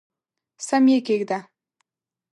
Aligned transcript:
سم 0.67 0.83
یې 0.91 0.99
کښېږده! 1.05 1.39